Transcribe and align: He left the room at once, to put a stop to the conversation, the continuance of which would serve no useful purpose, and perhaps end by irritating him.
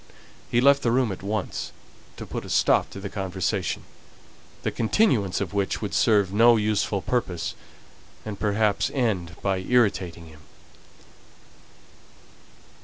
He 0.49 0.61
left 0.61 0.81
the 0.81 0.89
room 0.89 1.11
at 1.11 1.21
once, 1.21 1.71
to 2.17 2.25
put 2.25 2.43
a 2.43 2.49
stop 2.49 2.89
to 2.89 2.99
the 2.99 3.07
conversation, 3.07 3.83
the 4.63 4.71
continuance 4.71 5.39
of 5.39 5.53
which 5.53 5.79
would 5.79 5.93
serve 5.93 6.33
no 6.33 6.57
useful 6.57 7.03
purpose, 7.03 7.53
and 8.25 8.39
perhaps 8.39 8.89
end 8.95 9.35
by 9.43 9.59
irritating 9.59 10.25
him. 10.25 10.39